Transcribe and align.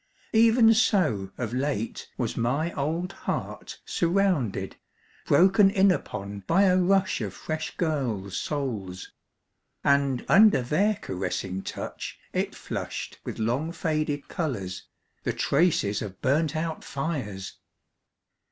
Even 0.33 0.73
so 0.73 1.29
of 1.37 1.53
late 1.53 2.09
was 2.17 2.35
my 2.35 2.73
old 2.73 3.11
heart 3.13 3.79
surrounded, 3.85 4.75
broken 5.27 5.69
in 5.69 5.91
upon 5.91 6.39
by 6.47 6.63
a 6.63 6.75
rush 6.81 7.21
of 7.21 7.35
fresh 7.35 7.77
girls' 7.77 8.35
souls... 8.35 9.11
and 9.83 10.25
under 10.27 10.63
their 10.63 10.95
caressing 10.95 11.61
touch 11.61 12.17
it 12.33 12.55
flushed 12.55 13.19
with 13.23 13.37
long 13.37 13.71
faded 13.71 14.27
colours, 14.27 14.87
the 15.21 15.33
traces 15.33 16.01
of 16.01 16.19
burnt 16.19 16.55
out 16.55 16.83
fires 16.83 17.59